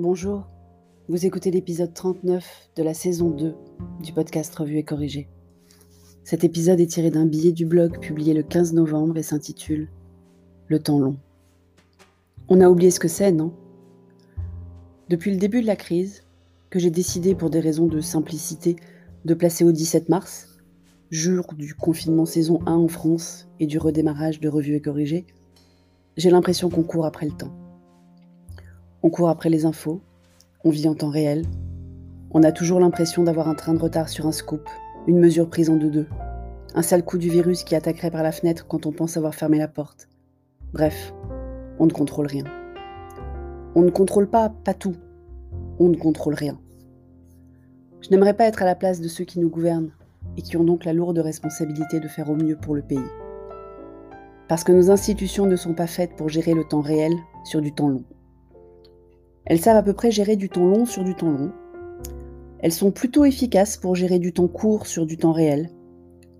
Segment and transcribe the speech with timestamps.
[0.00, 0.46] Bonjour,
[1.08, 3.56] vous écoutez l'épisode 39 de la saison 2
[4.00, 5.28] du podcast Revue et Corrigé.
[6.22, 9.88] Cet épisode est tiré d'un billet du blog publié le 15 novembre et s'intitule
[10.68, 11.16] Le temps long.
[12.48, 13.52] On a oublié ce que c'est, non?
[15.08, 16.22] Depuis le début de la crise,
[16.70, 18.76] que j'ai décidé pour des raisons de simplicité
[19.24, 20.60] de placer au 17 mars,
[21.10, 25.26] jour du confinement saison 1 en France et du redémarrage de Revue et Corrigé,
[26.16, 27.67] j'ai l'impression qu'on court après le temps.
[29.02, 30.00] On court après les infos,
[30.64, 31.44] on vit en temps réel,
[32.32, 34.68] on a toujours l'impression d'avoir un train de retard sur un scoop,
[35.06, 36.08] une mesure prise en deux-deux,
[36.74, 39.58] un sale coup du virus qui attaquerait par la fenêtre quand on pense avoir fermé
[39.58, 40.08] la porte.
[40.72, 41.14] Bref,
[41.78, 42.44] on ne contrôle rien.
[43.74, 44.96] On ne contrôle pas, pas tout.
[45.78, 46.58] On ne contrôle rien.
[48.00, 49.92] Je n'aimerais pas être à la place de ceux qui nous gouvernent
[50.36, 52.98] et qui ont donc la lourde responsabilité de faire au mieux pour le pays.
[54.48, 57.12] Parce que nos institutions ne sont pas faites pour gérer le temps réel
[57.44, 58.04] sur du temps long.
[59.48, 61.50] Elles savent à peu près gérer du temps long sur du temps long.
[62.58, 65.70] Elles sont plutôt efficaces pour gérer du temps court sur du temps réel,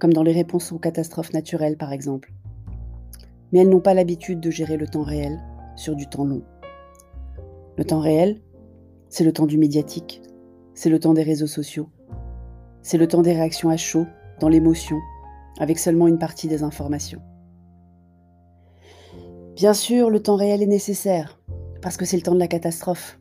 [0.00, 2.32] comme dans les réponses aux catastrophes naturelles par exemple.
[3.52, 5.40] Mais elles n'ont pas l'habitude de gérer le temps réel
[5.76, 6.42] sur du temps long.
[7.76, 8.40] Le temps réel,
[9.08, 10.20] c'est le temps du médiatique,
[10.74, 11.88] c'est le temps des réseaux sociaux,
[12.82, 14.06] c'est le temps des réactions à chaud,
[14.40, 14.98] dans l'émotion,
[15.60, 17.22] avec seulement une partie des informations.
[19.54, 21.38] Bien sûr, le temps réel est nécessaire,
[21.86, 23.20] parce que c'est le temps de la catastrophe.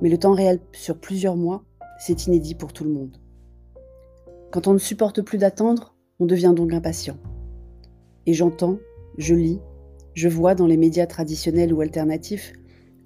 [0.00, 1.64] Mais le temps réel sur plusieurs mois,
[1.98, 3.16] c'est inédit pour tout le monde.
[4.52, 7.16] Quand on ne supporte plus d'attendre, on devient donc impatient.
[8.26, 8.78] Et j'entends,
[9.18, 9.58] je lis,
[10.14, 12.52] je vois dans les médias traditionnels ou alternatifs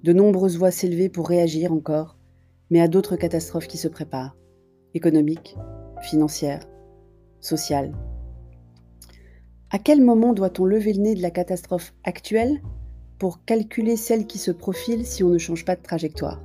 [0.03, 2.19] de nombreuses voix s'élever pour réagir encore,
[2.69, 4.37] mais à d'autres catastrophes qui se préparent,
[4.93, 5.57] économiques,
[6.03, 6.67] financières,
[7.41, 7.93] sociales.
[9.71, 12.61] À quel moment doit-on lever le nez de la catastrophe actuelle
[13.19, 16.43] pour calculer celle qui se profile si on ne change pas de trajectoire.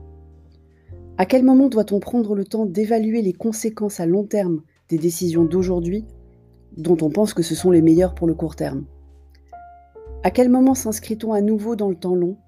[1.18, 5.44] À quel moment doit-on prendre le temps d'évaluer les conséquences à long terme des décisions
[5.44, 6.04] d'aujourd'hui
[6.76, 8.86] dont on pense que ce sont les meilleures pour le court terme?
[10.22, 12.38] À quel moment s'inscrit-on à nouveau dans le temps long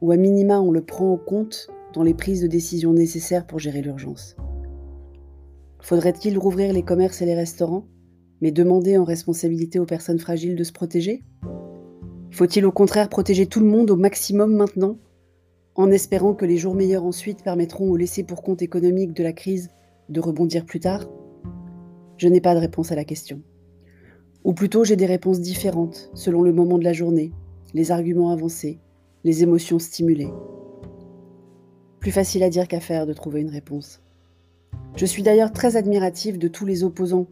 [0.00, 3.58] ou à minima on le prend en compte dans les prises de décisions nécessaires pour
[3.58, 4.36] gérer l'urgence?
[5.80, 7.86] Faudrait-il rouvrir les commerces et les restaurants,
[8.40, 11.24] mais demander en responsabilité aux personnes fragiles de se protéger?
[12.34, 14.98] Faut-il au contraire protéger tout le monde au maximum maintenant,
[15.76, 19.32] en espérant que les jours meilleurs ensuite permettront au laissé pour compte économique de la
[19.32, 19.70] crise
[20.08, 21.08] de rebondir plus tard?
[22.16, 23.40] Je n'ai pas de réponse à la question.
[24.42, 27.32] Ou plutôt j'ai des réponses différentes selon le moment de la journée,
[27.72, 28.80] les arguments avancés,
[29.22, 30.32] les émotions stimulées.
[32.00, 34.02] Plus facile à dire qu'à faire de trouver une réponse.
[34.96, 37.28] Je suis d'ailleurs très admirative de tous les opposants,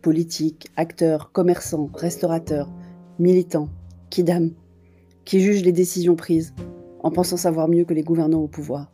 [0.00, 2.72] politiques, acteurs, commerçants, restaurateurs,
[3.18, 3.68] militants,
[4.16, 4.52] Kidam,
[5.26, 6.54] qui jugent les décisions prises
[7.02, 8.90] en pensant savoir mieux que les gouvernants au pouvoir.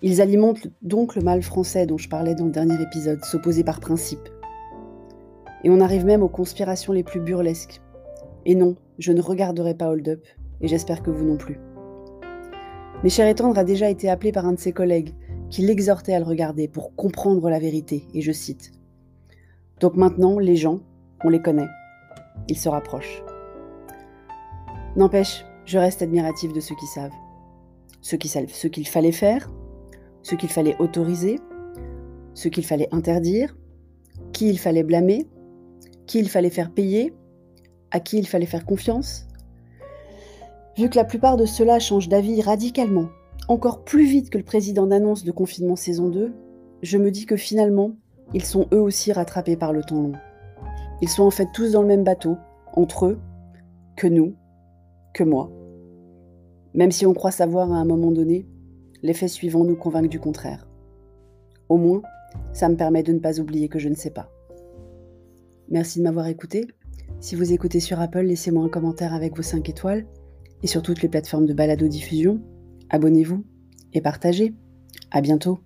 [0.00, 3.80] Ils alimentent donc le mal français dont je parlais dans le dernier épisode, s'opposer par
[3.80, 4.28] principe.
[5.64, 7.80] Et on arrive même aux conspirations les plus burlesques.
[8.44, 10.24] Et non, je ne regarderai pas Hold Up,
[10.60, 11.58] et j'espère que vous non plus.
[13.02, 15.14] Mais Cher Étendre a déjà été appelé par un de ses collègues,
[15.50, 18.70] qui l'exhortait à le regarder pour comprendre la vérité, et je cite.
[19.80, 20.78] Donc maintenant, les gens,
[21.24, 21.66] on les connaît.
[22.46, 23.24] Ils se rapprochent.
[24.96, 27.12] N'empêche, je reste admiratif de ceux qui savent.
[28.00, 29.52] Ceux qui savent ce qu'il fallait faire,
[30.22, 31.38] ce qu'il fallait autoriser,
[32.32, 33.58] ce qu'il fallait interdire,
[34.32, 35.28] qui il fallait blâmer,
[36.06, 37.12] qui il fallait faire payer,
[37.90, 39.26] à qui il fallait faire confiance.
[40.78, 43.08] Vu que la plupart de ceux-là changent d'avis radicalement,
[43.48, 46.32] encore plus vite que le président d'annonce de confinement saison 2,
[46.82, 47.92] je me dis que finalement,
[48.32, 50.12] ils sont eux aussi rattrapés par le temps long.
[51.02, 52.36] Ils sont en fait tous dans le même bateau,
[52.72, 53.18] entre eux,
[53.94, 54.34] que nous,
[55.24, 55.50] moi.
[56.74, 58.46] Même si on croit savoir à un moment donné,
[59.02, 60.68] les faits suivants nous convainquent du contraire.
[61.68, 62.02] Au moins,
[62.52, 64.30] ça me permet de ne pas oublier que je ne sais pas.
[65.68, 66.66] Merci de m'avoir écouté.
[67.20, 70.06] Si vous écoutez sur Apple, laissez-moi un commentaire avec vos 5 étoiles.
[70.62, 72.40] Et sur toutes les plateformes de balado-diffusion,
[72.90, 73.44] abonnez-vous
[73.92, 74.54] et partagez.
[75.10, 75.60] À bientôt.